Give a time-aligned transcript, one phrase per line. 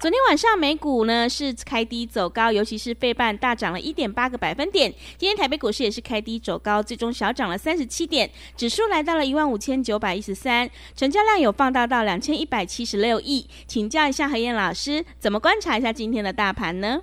[0.00, 4.88] 昨天晚上美股呢是开低走高，尤其是费半大涨了一点八个百分点。
[5.16, 13.44] 今天台北股市也是开低走高，最终小涨了三十七点，指数来到了一万五千九百一十三，成交量有放大到两千一百七十六亿。
[13.66, 17.02] 请教一下何燕老师，怎么观察一下今天的大盘呢？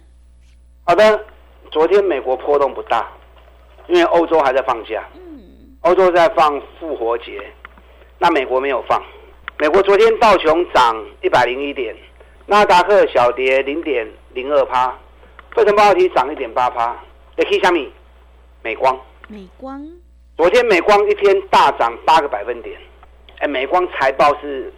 [0.85, 1.19] 好的，
[1.71, 3.11] 昨天美国波动不大，
[3.89, 7.45] 因为欧洲还在放假，嗯，欧洲在放复活节，
[8.19, 9.03] 那美国没有放。
[9.59, 11.93] 美国昨天道琼涨一百零一点。
[12.47, 14.95] 纳达克小跌零点零二趴，
[15.55, 16.95] 费城半导体涨一点八趴。
[17.37, 17.89] 也可以下面，
[18.61, 18.97] 美光。
[19.27, 19.83] 美光。
[20.37, 22.79] 昨天美光一天大涨八个百分点。
[23.39, 24.71] 哎，美光财报是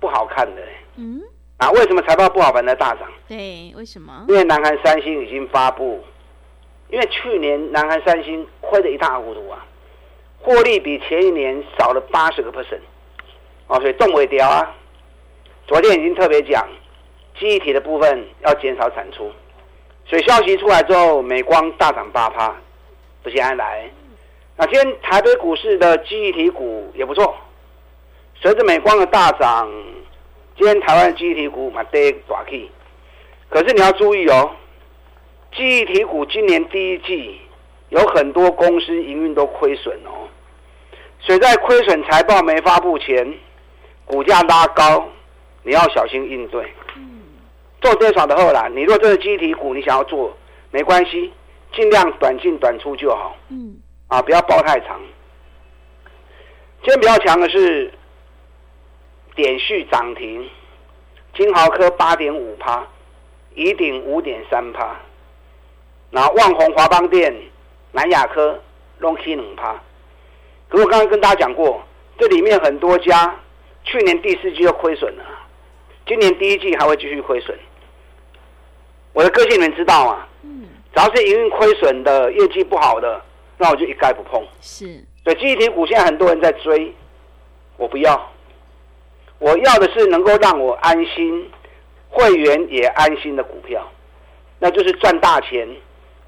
[0.00, 0.62] 不好看的。
[0.96, 1.22] 嗯。
[1.58, 3.08] 啊，为什么财报不好反而大涨？
[3.28, 4.26] 对，为什么？
[4.28, 6.02] 因为南韩三星已经发布，
[6.88, 9.64] 因为去年南韩三星亏得一塌糊涂啊，
[10.40, 12.80] 获利比前一年少了八十个 percent。
[13.68, 14.74] 哦，所以动尾掉啊。
[15.68, 16.66] 昨天已经特别讲。
[17.38, 19.30] 记忆体的部分要减少产出，
[20.06, 22.54] 所以消息出来之后，美光大涨八趴，
[23.22, 23.90] 不先安来。
[24.56, 27.34] 那今天台北股市的记忆体股也不错，
[28.36, 29.68] 随着美光的大涨，
[30.56, 32.70] 今天台湾的记忆体股嘛跌大起。
[33.48, 34.50] 可是你要注意哦，
[35.56, 37.40] 记忆体股今年第一季
[37.88, 40.28] 有很多公司营运都亏损哦，
[41.18, 43.34] 所以在亏损财报没发布前，
[44.04, 45.08] 股价拉高，
[45.64, 46.72] 你要小心应对。
[47.84, 50.34] 做多少的后来，你若这是机体股，你想要做
[50.70, 51.30] 没关系，
[51.74, 53.36] 尽量短进短出就好。
[53.50, 53.76] 嗯，
[54.08, 54.98] 啊，不要抱太长。
[56.82, 57.92] 今天比较强的是
[59.34, 60.48] 点续涨停，
[61.36, 62.86] 金豪科八点五趴，
[63.54, 64.96] 乙鼎五点三趴，
[66.10, 67.34] 然后万宏华邦店、
[67.92, 68.58] 南亚科
[68.98, 69.78] 拢起两趴。
[70.70, 71.82] 可我刚刚跟大家讲过，
[72.16, 73.38] 这里面很多家
[73.84, 75.24] 去年第四季就亏损了，
[76.06, 77.54] 今年第一季还会继续亏损。
[79.14, 80.28] 我的个性你们知道啊？
[80.42, 83.18] 嗯，只要是营运亏损的、业绩不好的，
[83.56, 84.44] 那我就一概不碰。
[84.60, 84.84] 是，
[85.22, 86.92] 所以记忆体股现在很多人在追，
[87.76, 88.30] 我不要。
[89.38, 91.48] 我要的是能够让我安心、
[92.08, 93.86] 会员也安心的股票，
[94.58, 95.68] 那就是赚大钱、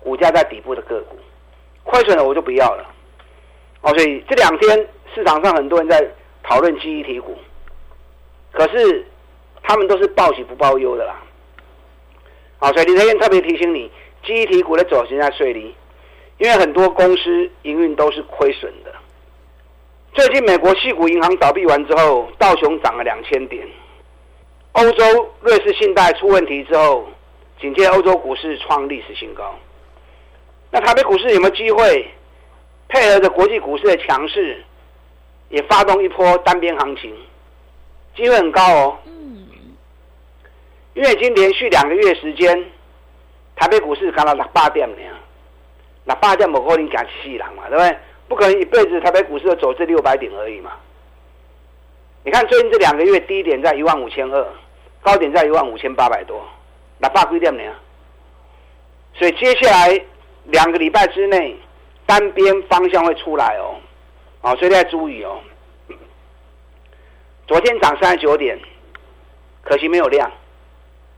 [0.01, 1.17] 股价在底部的个股。
[1.83, 2.85] 亏损的我就不要了。
[3.81, 6.05] 哦，所以这两天市场上很多人在
[6.43, 7.37] 讨论记忆体股，
[8.53, 9.07] 可是
[9.63, 11.23] 他们都是报喜不报忧的啦。
[12.67, 13.89] 好，所以林德燕特别提醒你，
[14.25, 15.73] 记忆体股的走形在税里，
[16.39, 18.93] 因为很多公司营运都是亏损的。
[20.13, 23.65] 最近美国系股银行倒闭完之后，道琼涨了两千点；
[24.73, 25.05] 欧洲
[25.43, 27.07] 瑞士信贷出问题之后，
[27.61, 29.55] 紧接欧洲股市创历史新高。
[30.73, 32.11] 那台北股市有没有机会
[32.89, 34.61] 配合着国际股市的强势，
[35.51, 37.15] 也发动一波单边行情？
[38.17, 38.99] 机会很高哦。
[40.97, 42.59] 因为已经连续两个月时间，
[43.55, 45.03] 台北股市刚到六八点呢，
[46.05, 47.99] 那八点某可能讲七人嘛，对不对？
[48.29, 50.73] 不可能一辈子台北股市都走这六百点而已嘛。
[52.25, 54.49] 你看最近这两个月低点在一万五千二，
[55.03, 56.43] 高点在一万五千八百多，
[56.97, 57.63] 那八几点呢？
[59.13, 60.01] 所以接下来
[60.45, 61.55] 两个礼拜之内，
[62.07, 63.77] 单边方向会出来哦，
[64.41, 65.39] 啊，所以大家注意哦。
[67.47, 68.59] 昨天涨三十九点，
[69.63, 70.33] 可惜没有量。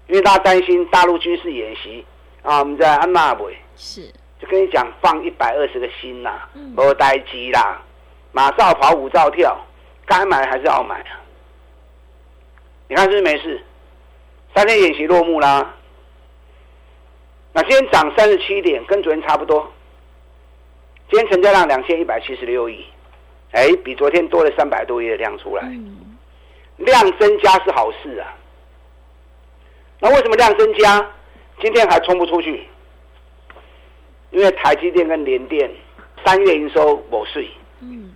[0.08, 2.04] 因为大家担心大陆军事演习
[2.42, 4.02] 啊，我们在安娜维是
[4.40, 7.80] 就跟你讲放一百二十个心呐，无待机啦，
[8.32, 9.56] 马照跑，舞照跳，
[10.06, 11.20] 该买还是要买啊。
[12.88, 13.62] 你看是不是没事？
[14.54, 15.74] 三天演习落幕啦，
[17.52, 19.70] 那今天涨三十七点，跟昨天差不多。
[21.10, 22.86] 今天成交量两千一百七十六亿，
[23.52, 25.62] 哎，比昨天多了三百多亿的量出来，
[26.78, 28.32] 量增加是好事啊。
[30.00, 31.10] 那为什么量增加？
[31.60, 32.66] 今天还冲不出去？
[34.30, 35.68] 因为台积电跟联电
[36.24, 37.50] 三月营收某税。
[37.80, 38.14] 嗯。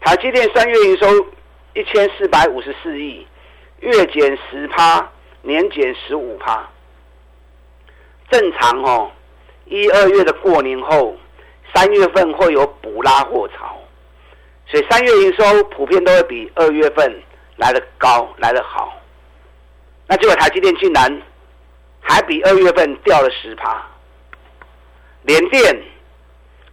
[0.00, 1.06] 台积电三月营收
[1.74, 3.26] 一千四百五十四亿，
[3.80, 5.08] 月减十趴，
[5.42, 6.68] 年减十五趴。
[8.30, 9.10] 正常哦，
[9.66, 11.16] 一二月的过年后，
[11.72, 13.78] 三月份会有补拉货潮，
[14.66, 17.22] 所以三月营收普遍都会比二月份
[17.56, 18.97] 来的高，来得好。
[20.08, 21.22] 那结果台积电竟然
[22.00, 23.86] 还比二月份掉了十趴，
[25.22, 25.62] 联电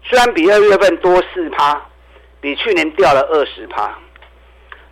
[0.04, 1.86] 虽然比二月份多四趴，
[2.40, 3.94] 比去年掉了二十趴，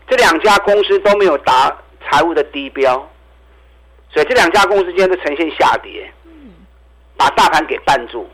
[0.08, 3.10] 这两家公司都没有达财务的低标，
[4.10, 6.12] 所以这两家公司今天都呈现下跌，
[7.16, 8.30] 把大盘给绊住，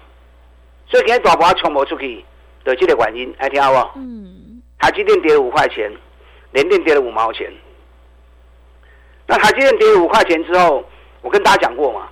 [0.87, 2.25] 所以今天大盘冲不出去
[2.63, 3.99] 的这个原因，爱听好不？
[3.99, 5.91] 嗯，台积电跌了五块钱，
[6.53, 7.53] 联电跌了五毛钱。
[9.31, 10.83] 那台积电跌五块钱之后，
[11.21, 12.09] 我跟大家讲过嘛，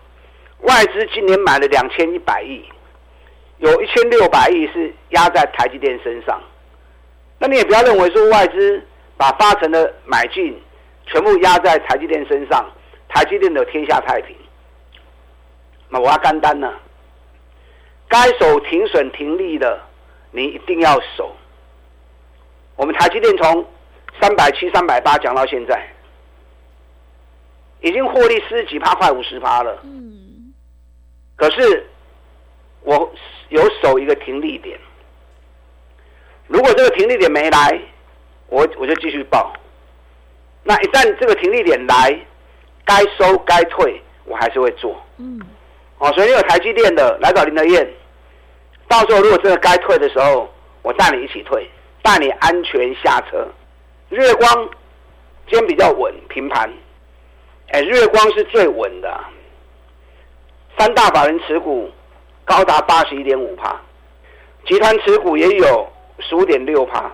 [0.62, 2.64] 外资今年买了两千一百亿，
[3.58, 6.40] 有一千六百亿是压在台积电身上。
[7.40, 8.86] 那你也不要认为说外资
[9.18, 10.62] 把八成的买进
[11.08, 12.64] 全部压在台积电身上，
[13.10, 14.36] 台积电的天下太平。
[15.90, 16.72] 那我要干单呢，
[18.08, 19.82] 该守停损停利的，
[20.30, 21.36] 你一定要守。
[22.76, 23.66] 我们台积电从
[24.22, 25.84] 三百七、三百八讲到现在。
[27.82, 29.80] 已经获利四十几趴，快五十趴了。
[29.84, 30.54] 嗯，
[31.36, 31.88] 可是
[32.82, 33.14] 我
[33.50, 34.80] 有守一个停利点，
[36.48, 37.80] 如果这个停利点没来，
[38.48, 39.54] 我我就继续报。
[40.64, 42.20] 那一旦这个停利点来，
[42.84, 45.02] 该收该退，我还是会做。
[45.18, 45.40] 嗯，
[46.00, 47.88] 哦，所以有台积电的来找林德燕，
[48.88, 50.52] 到时候如果真的该退的时候，
[50.82, 51.70] 我带你一起退，
[52.02, 53.48] 带你安全下车。
[54.10, 54.70] 月光
[55.48, 56.70] 今天比较稳，平盘。
[57.70, 59.24] 哎，月光是最稳的，
[60.78, 61.92] 三大法人持股
[62.46, 63.78] 高达八十一点五帕，
[64.66, 65.86] 集团持股也有
[66.20, 67.12] 十五点六帕，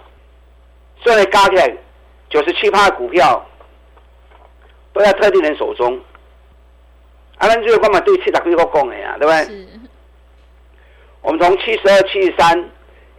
[1.01, 1.75] 所以加起来
[2.29, 3.43] 九十七帕的股票
[4.93, 5.99] 都在特定人手中。
[7.39, 9.67] 啊，咱月光嘛对七十几个讲的呀，对不对？
[11.23, 12.69] 我们从七十二、七十三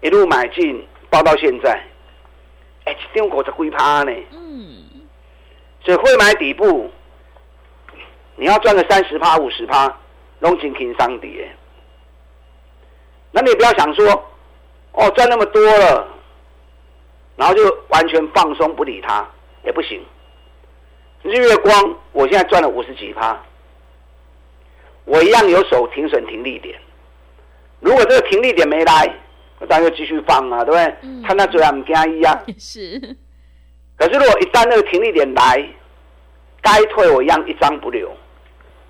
[0.02, 1.82] 一路买进，报到现在，
[2.84, 4.12] 哎，一张五十几趴呢。
[4.30, 4.84] 嗯，
[5.84, 6.88] 所以会买底部。
[8.36, 9.96] 你要赚个三十趴、五十趴，
[10.40, 11.50] 拢进平商跌。
[13.30, 14.06] 那你不要想说，
[14.92, 16.08] 哦，赚那么多了，
[17.36, 19.26] 然后就完全放松不理它，
[19.64, 20.00] 也不行。
[21.22, 23.40] 日月光，我现在赚了五十几趴，
[25.04, 26.78] 我一样有手停损停利点。
[27.80, 29.14] 如果这个停利点没来，
[29.58, 31.22] 我当然就继续放啊，对不对？
[31.26, 32.42] 他那嘴啊，唔惊伊啊。
[32.58, 33.16] 是。
[33.96, 35.68] 可是如果一旦那个停利点来，
[36.60, 38.10] 该退我一样一张不留。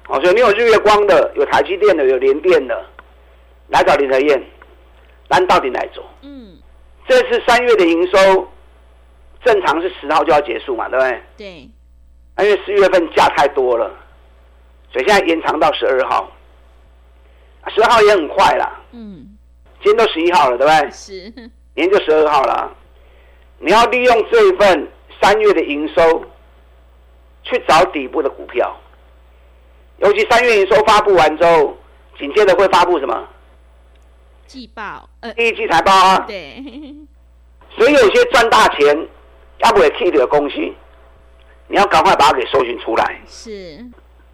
[0.09, 2.85] 哦，所以你有日月光的，有台积电的，有联电的，
[3.69, 4.43] 来找林德燕，
[5.31, 6.05] 咱到底哪走？
[6.23, 6.59] 嗯，
[7.09, 8.49] 这次三月的营收
[9.45, 11.23] 正常是十号就要结束嘛，对不对？
[11.37, 11.71] 对。
[12.45, 13.91] 因为四月份价太多了，
[14.93, 16.31] 所以现在延长到十二号。
[17.69, 18.81] 十二号也很快啦。
[18.93, 19.37] 嗯。
[19.83, 20.91] 今天都十一号了，对不对？
[20.91, 21.33] 是。
[21.75, 22.71] 明天就十二号了。
[23.59, 24.87] 你要利用这一份
[25.23, 26.25] 三月的营收，
[27.45, 28.77] 去找底部的股票。
[29.99, 31.77] 尤其三月营收发布完之后，
[32.19, 33.29] 紧接着会发布什么？
[34.47, 36.25] 季报，呃，第一季财报啊。
[36.29, 36.63] 对。
[37.77, 39.09] 所以有些赚大钱
[39.59, 40.57] 要不也 K 的公司，
[41.67, 43.21] 你要赶快把它给搜寻出来。
[43.27, 43.85] 是。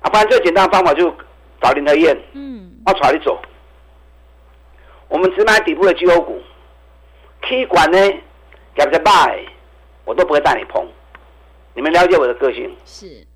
[0.00, 1.14] 啊，不然最简单的方法就
[1.62, 2.18] 找林德燕。
[2.32, 2.72] 嗯。
[2.86, 3.40] 我带你走。
[5.08, 6.40] 我们只买底部的绩优股
[7.42, 7.98] ，K 管呢，
[8.76, 9.40] 夹在卖，
[10.04, 10.86] 我都不会带你碰。
[11.74, 12.76] 你们了解我的个性。
[12.84, 13.26] 是。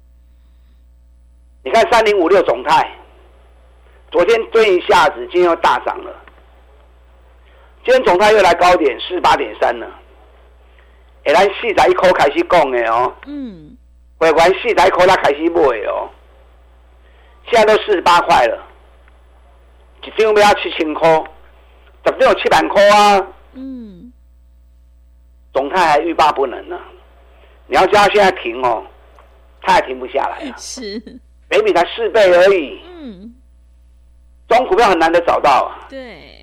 [1.65, 2.95] 你看三零五六总泰，
[4.13, 6.15] 昨天蹲一下子，今天又大涨了。
[7.83, 9.87] 今天总泰又来高点四十八点三了。
[11.25, 13.11] 哎，咱四十一块开始讲的哦。
[13.25, 13.77] 嗯。
[14.19, 16.09] 会员四十一块才开始买哦。
[17.51, 18.63] 现在都四十八块了，
[20.03, 21.09] 一张要七千块，
[22.05, 23.27] 十张有七万块啊。
[23.55, 24.13] 嗯。
[25.55, 26.79] 总泰还欲罢不能呢。
[27.67, 28.85] 你要叫他现在停哦，
[29.63, 30.55] 他也停不下来啊。
[30.61, 31.01] 是。
[31.51, 33.35] 每笔才四倍而已，嗯，
[34.49, 35.87] 这种股票很难得找到啊。
[35.89, 36.41] 对，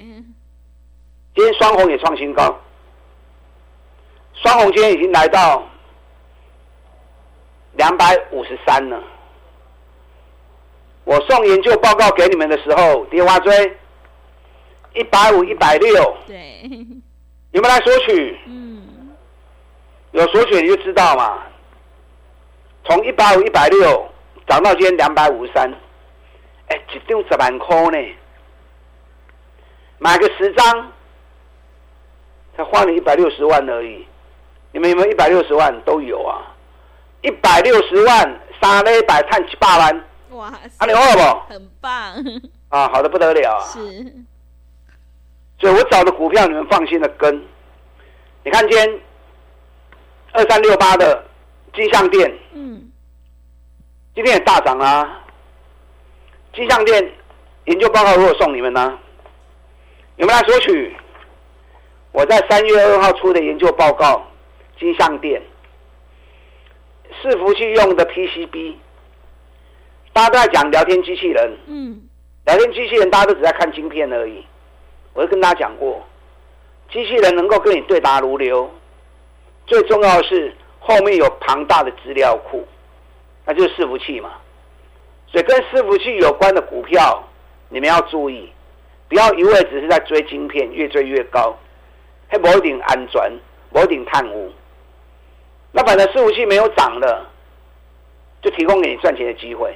[1.35, 2.57] 今天双红也创新高，
[4.35, 5.67] 双红今天已经来到
[7.73, 9.03] 两百五十三了。
[11.03, 13.77] 我送研究报告给你们的时候，蝶花追
[14.93, 16.61] 一百五、一百六，对，
[17.51, 18.39] 有没有来索取？
[18.45, 19.09] 嗯，
[20.11, 21.39] 有索取你就知道嘛。
[22.85, 24.10] 从一百五、一百六。
[24.51, 25.73] 涨到今天两百五十三，
[26.67, 28.15] 哎，一张十万块呢，
[29.97, 30.91] 买个十张，
[32.57, 34.05] 才花你一百六十万而已。
[34.73, 35.73] 你们有没有一百六十万？
[35.85, 36.53] 都有啊，
[37.21, 40.05] 一百六十万，三礼拜赚七百万。
[40.31, 40.47] 哇，
[40.79, 41.53] 啊，你好不？
[41.53, 41.91] 很棒。
[42.67, 43.63] 啊，好的不得了啊！
[43.71, 43.79] 是，
[45.61, 47.41] 所以我找的股票你们放心的跟。
[48.43, 48.99] 你看今天
[50.33, 51.23] 二三六八的
[51.73, 52.90] 金相店，嗯，
[54.13, 55.19] 今天也大涨啊。
[56.53, 57.11] 金相店
[57.65, 58.99] 研究报告如果送你们呢，
[60.17, 60.95] 有没有来索取？
[62.11, 64.21] 我在三月二号出的研究报告，
[64.77, 65.41] 金相店
[67.23, 68.75] 伺服器用的 PCB，
[70.11, 72.01] 大家都在讲聊天机器人，嗯，
[72.45, 74.45] 聊天机器人大家都只在看晶片而已。
[75.13, 76.05] 我就跟大家讲过，
[76.91, 78.69] 机器人能够跟你对答如流，
[79.67, 82.67] 最重要的是后面有庞大的资料库，
[83.45, 84.31] 那就是伺服器嘛。
[85.27, 87.23] 所以跟伺服器有关的股票，
[87.69, 88.51] 你们要注意，
[89.07, 91.57] 不要一味只是在追晶片，越追越高，
[92.27, 93.31] 还某一定安全，
[93.69, 94.51] 某一定贪污。
[95.71, 97.25] 那反正伺服器没有涨的，
[98.41, 99.73] 就提供给你赚钱的机会。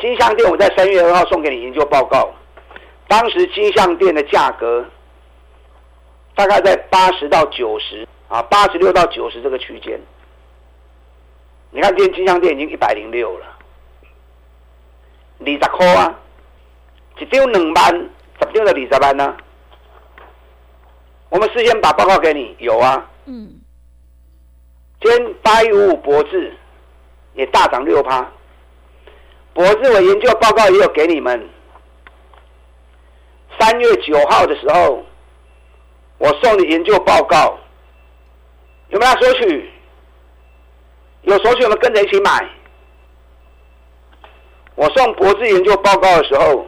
[0.00, 2.34] 金相店我在三月二号送给你研究报告，
[3.06, 4.84] 当时金相店的价格
[6.34, 10.00] 大概在八十到九十啊，八十六到九十这个区间。
[11.74, 13.46] 你看今天金项店已经一百零六了，
[15.40, 16.18] 二十块啊，
[17.18, 19.34] 一张两万，十张就二十万呢、
[21.30, 23.08] 我们事先把报告给你，有啊。
[23.24, 23.58] 嗯，
[25.00, 26.54] 今天八一五五博智
[27.32, 28.30] 也大涨六趴，
[29.54, 31.48] 博智我研究报告也有给你们。
[33.58, 35.02] 三月九号的时候，
[36.18, 37.58] 我送你研究报告，
[38.90, 39.71] 有没有要索取？
[41.22, 42.48] 有索取，我们跟着一起买。
[44.74, 46.66] 我送博智研究报告的时候，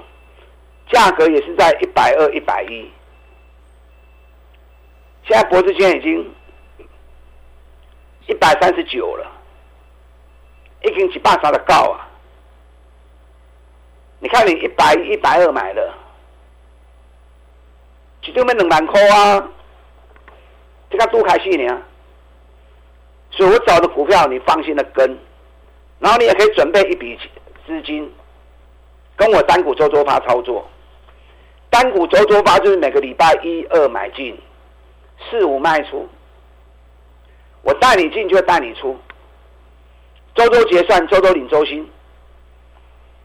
[0.93, 2.91] 价格也是在一百二、一百一。
[5.27, 6.35] 现在博智现在已经
[8.27, 9.27] 一百三十九了，
[10.83, 12.07] 已经几百三的高啊！
[14.21, 15.93] 你看你一百一百二买的，
[18.23, 19.49] 一张要两万块啊，
[20.91, 21.83] 这个多开心呢！
[23.37, 25.19] 所以我找的股票你放心的跟，
[25.99, 27.19] 然后你也可以准备一笔
[27.67, 28.09] 资金，
[29.17, 30.65] 跟我单股周周发操作。
[31.69, 34.39] 单股周周发就是每个礼拜一二买进，
[35.29, 36.09] 四五卖出。
[37.63, 38.97] 我带你进就带你出，
[40.35, 41.89] 周周结算，周周领周薪。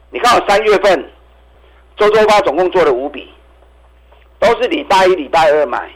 [0.10, 1.12] 你看我三月份
[1.98, 3.32] 周周发总共做了五笔，
[4.40, 5.92] 都是礼拜一、礼拜二买，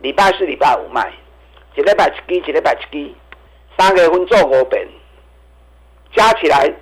[0.00, 1.12] 礼拜四、礼拜五卖，
[1.76, 3.14] 一礼拜一支，一礼拜一支，
[3.76, 4.86] 三月份做五遍，
[6.14, 6.72] 加起来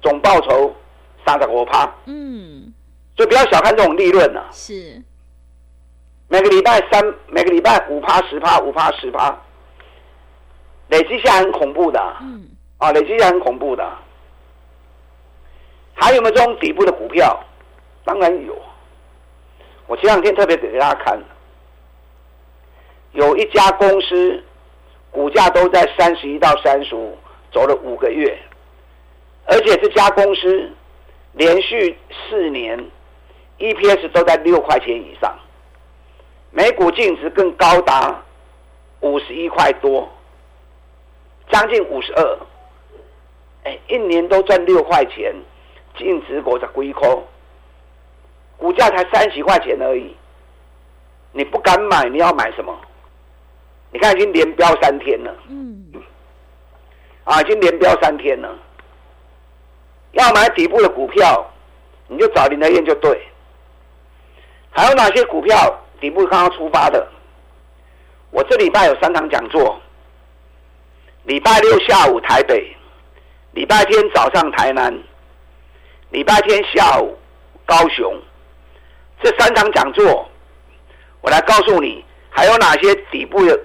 [0.00, 0.74] 总报酬
[1.26, 2.72] 三十五趴，嗯，
[3.16, 4.48] 所以不要小看这种利润啊！
[4.50, 5.02] 是，
[6.28, 9.36] 每个礼拜三、每个礼拜五趴、十趴、五趴、十趴，
[10.88, 12.48] 累积下来很恐怖的啊嗯，
[12.78, 14.00] 啊，累积下来很恐怖的啊。
[15.94, 17.38] 还有没有这种底部的股票？
[18.04, 18.56] 当然有。
[19.86, 21.20] 我前两天特别给大家看，
[23.12, 24.42] 有一家公司
[25.12, 27.16] 股价都在三十一到三十五，
[27.52, 28.36] 走了五个月，
[29.44, 30.72] 而且这家公司
[31.32, 32.82] 连续四年
[33.58, 35.38] EPS 都在六块钱以上，
[36.50, 38.22] 每股净值更高达
[39.00, 40.10] 五十一块多，
[41.50, 42.38] 将近五十二。
[43.64, 45.32] 哎，一年都赚六块钱，
[45.96, 47.22] 净值股在归空，
[48.56, 50.16] 股价才三十块钱而已。
[51.32, 52.76] 你不敢买，你要买什么？
[53.92, 55.92] 你看已经连标三天了，嗯，
[57.24, 58.48] 啊，已经连标三天了。
[60.12, 61.46] 要买底部的股票，
[62.08, 63.26] 你就找林德燕就对。
[64.70, 65.54] 还有哪些股票
[66.00, 67.06] 底部刚刚出发的？
[68.30, 69.78] 我这礼拜有三场讲座，
[71.24, 72.74] 礼拜六下午台北，
[73.52, 74.98] 礼拜天早上台南，
[76.08, 77.14] 礼拜天下午
[77.66, 78.18] 高雄。
[79.22, 80.26] 这三场讲座，
[81.20, 83.60] 我来告诉你还有哪些底部的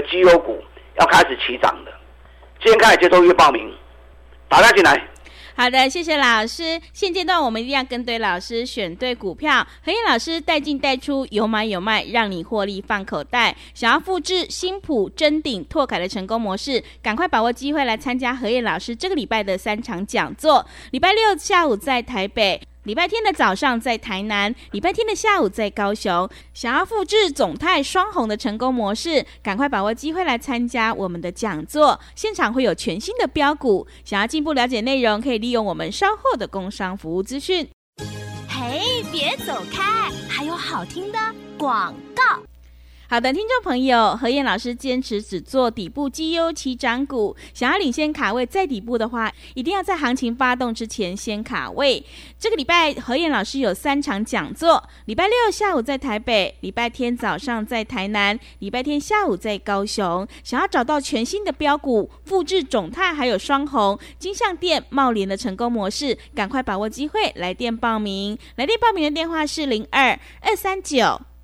[0.00, 0.56] 的绩优股
[1.00, 1.92] 要开始起涨的。
[2.62, 3.72] 今天开始接受预报名，
[4.48, 5.08] 打开进来。
[5.56, 6.80] 好的，谢谢老师。
[6.92, 9.66] 现阶段我们一定要跟对老师，选对股票。
[9.84, 13.56] 何燕老师带进带出，有买有卖，让你获利放口袋。
[13.74, 20.64] 想要复制新普、真鼎、拓凯的成功模式，赶快把握机会来参加何燕老师这个礼拜的三场讲座。
[20.92, 22.60] 礼拜六下午在台北。
[22.88, 26.26] 礼拜天的早上在台南，礼拜天的下午在高雄。
[26.54, 33.86] 想要复制总泰双红的成功模式，赶快把握机会来参加我们的讲座，现场会有全新的标股。
[34.06, 37.68] 想要进一步了解内容，可以利用我们稍后的工商服务资讯。
[38.48, 41.18] 嘿，别走开，还有好听的
[41.58, 42.40] 广告。
[43.10, 52.04] 好的，听众朋友，何燕老师坚持只做底部绩优期涨股，想要领先卡位在底部的话，一定要在行情发动之前先卡位。
[52.38, 60.28] 这个礼拜何燕老师有三场讲座，礼拜六下午在台北，礼拜天早上在台南，礼拜天下午在高雄。
[60.44, 68.36] 想要找到全新的标股，复制种泰还有双红、金相店、茂联的成功模式，赶快把握机会，来电报名。
[68.56, 71.18] 来电报名的电话是零二二三九。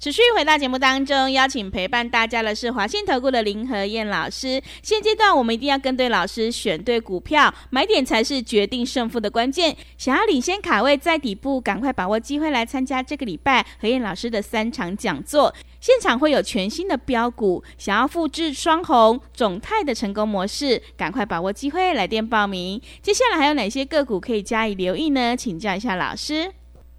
[0.00, 4.58] 持续回到节目当中，邀请陪伴大家的是华信投顾的林和燕老师。
[4.82, 9.76] 现阶段我们一定要跟对老师，选对股票，买点才是决定胜负的关键。
[9.98, 15.54] 想要领先卡位在底部，赶快把握机会来参加这个礼拜何燕老师的三场讲座。
[15.82, 22.80] 现场会有全新的标股，想要复制双红、总泰的成功模式，赶快把握机会来电报名。
[23.02, 25.36] 接下来还有哪些个股可以加以留意呢？
[25.36, 26.50] 请教一下老师。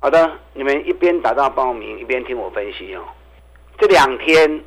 [0.04, 3.04] 好的，你们一边打到报名，一边听我分析哦。
[3.78, 4.60] 这两天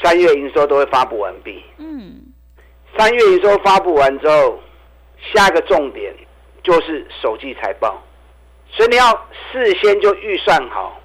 [0.00, 1.64] 三月营收都会发布完毕。
[1.78, 2.22] 嗯，
[2.96, 4.60] 三月营收发布完之后，
[5.34, 6.14] 下一个重点
[6.62, 8.00] 就是首季财报，
[8.70, 9.10] 所以你要
[9.50, 10.96] 事先就预算好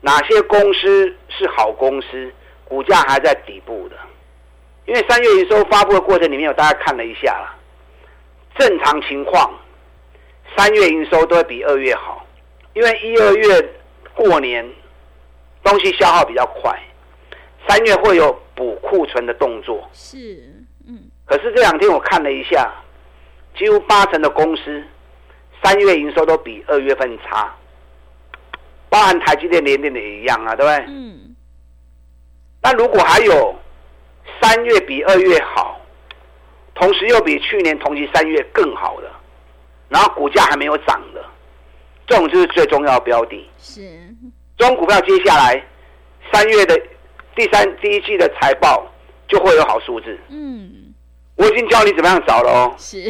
[0.00, 2.32] 哪些公司是好公司，
[2.64, 3.96] 股价还在底部的。
[4.86, 7.56] 因为三月营收发布的过程里面，有大家看了一下了，
[8.56, 9.52] 正常情况
[10.56, 12.24] 三月营收都会比二月好。
[12.74, 13.74] 因为一二月
[14.14, 14.68] 过年，
[15.62, 16.76] 东西消耗比较快，
[17.68, 19.88] 三月会有补库存的动作。
[19.92, 20.52] 是，
[20.86, 20.98] 嗯。
[21.24, 22.70] 可是这两天我看了一下，
[23.56, 24.84] 几乎八成的公司
[25.62, 27.54] 三月营收都比二月份差，
[28.88, 30.84] 包含台积电、联电的也一样啊，对不对？
[30.88, 31.34] 嗯。
[32.60, 33.54] 那如果还有
[34.40, 35.80] 三月比二月好，
[36.74, 39.10] 同时又比去年同期三月更好的，
[39.88, 41.24] 然后股价还没有涨的。
[42.06, 43.48] 这种就是最重要的标的。
[43.58, 43.80] 是，
[44.56, 45.64] 这种股票接下来
[46.32, 46.80] 三月的
[47.34, 48.86] 第三第一季的财报
[49.26, 50.18] 就会有好数字。
[50.28, 50.94] 嗯，
[51.36, 52.74] 我已经教你怎么样找了哦。
[52.78, 53.08] 是，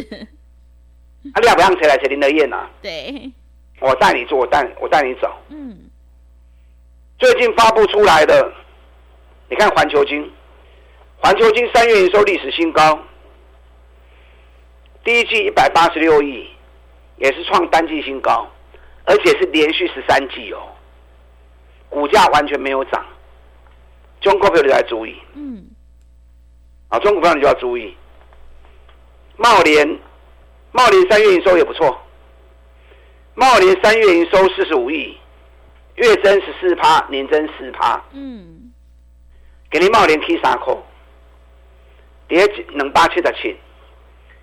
[1.33, 2.67] 啊，你要不让谁来谁林德燕呐？
[2.81, 3.31] 对，
[3.79, 5.37] 我带你做，我带我带你找。
[5.49, 5.77] 嗯，
[7.19, 8.51] 最近发布出来的，
[9.49, 10.31] 你看环球金，
[11.17, 12.97] 环球金三月营收历史新高，
[15.03, 16.47] 第一季一百八十六亿，
[17.17, 18.49] 也是创单季新高。
[19.05, 20.73] 而且是连续十三季哦，
[21.89, 23.05] 股价完全没有涨，
[24.19, 25.15] 中股票你要注意。
[25.33, 25.65] 嗯，
[26.89, 27.95] 啊，中股票你就要注意。
[29.37, 29.87] 茂联，
[30.71, 32.01] 茂联三月营收也不错，
[33.35, 35.17] 茂联三月营收四十五亿，
[35.95, 38.01] 月增十四趴，年增四趴。
[38.11, 38.71] 嗯，
[39.69, 40.75] 给你茂联 K 三块，
[42.27, 43.55] 跌两百七十七，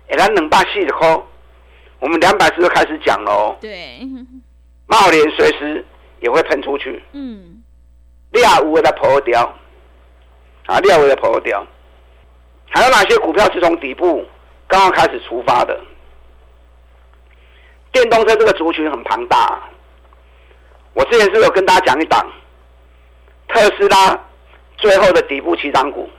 [0.09, 1.21] 哎，咱两百四十块，
[1.99, 3.57] 我们两百四就开始讲喽。
[3.59, 3.99] 对。
[4.87, 5.83] 茂联随时
[6.19, 7.63] 也会喷出去，嗯，
[8.33, 9.41] 亚五的破掉，
[10.65, 11.65] 啊，亚五的破掉，
[12.69, 14.25] 还有哪些股票是从底部
[14.67, 15.79] 刚刚开始出发的？
[17.91, 19.61] 电动车这个族群很庞大，
[20.93, 22.27] 我之前是有跟大家讲一档
[23.47, 24.19] 特斯拉
[24.77, 26.09] 最后的底部起涨股，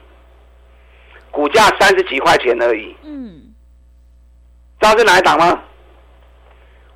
[1.31, 3.55] 股价三十几块钱而已，嗯，
[4.81, 5.62] 知道是哪一档吗？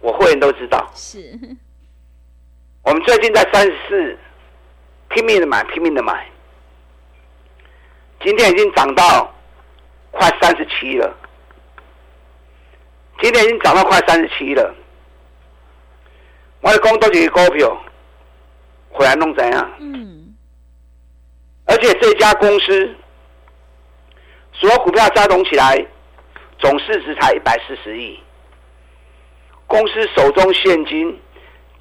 [0.00, 1.38] 我会员都知道，是。
[2.82, 4.18] 我们最近在三十四，
[5.08, 6.26] 拼命的买，拼命的买。
[8.24, 9.32] 今天已经涨到
[10.10, 11.16] 快三十七了，
[13.20, 14.74] 今天已经涨到快三十七了。
[16.60, 17.76] 我的工都是股票，
[18.90, 19.70] 回来弄怎样？
[19.78, 20.34] 嗯。
[21.66, 22.96] 而且这家公司
[24.54, 25.86] 所有股票加总起来，
[26.58, 28.18] 总市值才一百四十亿。
[29.68, 31.20] 公司手中现金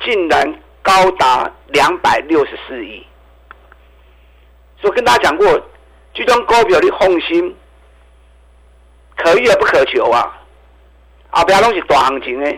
[0.02, 3.04] 竟然高达两百六十四亿，
[4.80, 5.48] 所以跟大家讲过，
[6.14, 7.56] 这种股票的红心
[9.16, 10.38] 可遇而不可求啊！
[11.32, 12.52] 啊，不要东西大行情呢。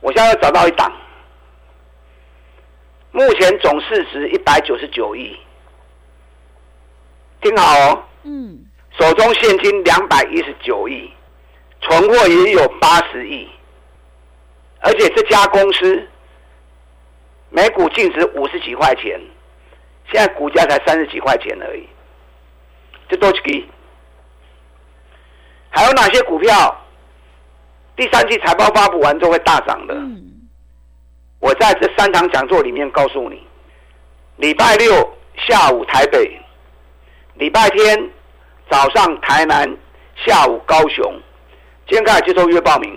[0.00, 0.90] 我现在要找到一档，
[3.12, 5.38] 目前总市值一百九十九亿，
[7.42, 8.02] 听好哦。
[8.22, 8.66] 嗯。
[8.98, 11.12] 手中现金两百一十九亿。
[11.80, 13.48] 存货也有八十亿，
[14.80, 16.08] 而且这家公司
[17.48, 19.20] 每股净值五十几块钱，
[20.12, 21.88] 现在股价才三十几块钱而已。
[23.08, 23.66] 这多几个？
[25.70, 26.84] 还有哪些股票
[27.96, 29.94] 第三季财报发布完之后会大涨的？
[31.40, 33.42] 我在这三场讲座里面告诉你，
[34.36, 34.92] 礼拜六
[35.36, 36.38] 下午台北，
[37.34, 38.10] 礼拜天
[38.70, 39.76] 早上台南，
[40.16, 41.20] 下午高雄。
[41.90, 42.88] 今天开始接受预约报名，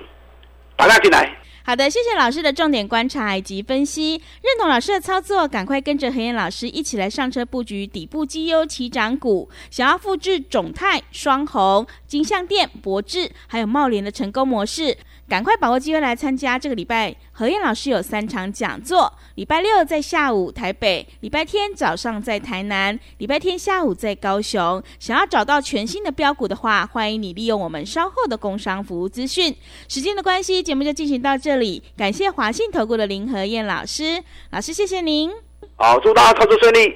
[0.77, 1.27] 打量进来。
[1.65, 9.49] 好的，谢谢老师的重点观察以及分析，认同老师的操作，赶快跟着何燕老师一起来上车布局底部绩优起涨股。
[9.71, 14.95] 想要复制种泰、双红、金项店、博智还有茂联的成功模式。
[15.27, 24.83] 赶快把握机会来参加这个礼拜何燕老师有三场讲座，礼拜六在下午台北，礼拜天早上在台南，礼拜天下午在高雄。
[24.99, 29.55] 想要找到全新的标股的话，欢迎你利用我们稍后的工商服务资讯。
[29.87, 34.21] 时间的关系，节目就进行到这里，感谢华信投顾的林何燕老师，
[34.51, 35.31] 老师谢谢您。
[35.77, 36.95] 好，祝大家操作顺利。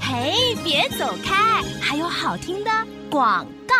[0.00, 2.70] 嘿，别走开，还有好听的
[3.10, 3.74] 广告。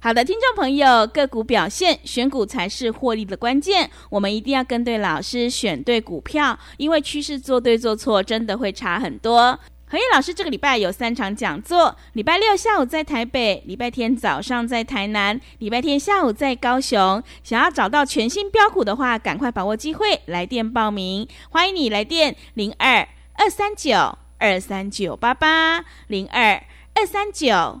[0.00, 3.90] 好的，听众朋友，个股表现，选股才是获利的关键。
[4.10, 9.58] 我们一定要跟对老师，选对股票，因为趋势做对做错，真的会差很多。
[9.88, 17.22] 何燕老师这个礼拜有三场讲座，礼拜六下午在台北，礼拜天早上在台南，礼拜天下午在高雄。
[17.42, 21.26] 想要找到全新标股的话，赶快把握机会，来电报名。
[21.50, 26.62] 欢迎你来电零二二三九二三九八八零二
[26.94, 27.80] 二三九。